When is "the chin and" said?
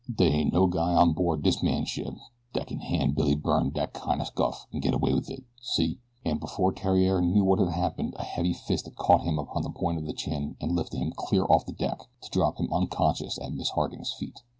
10.07-10.75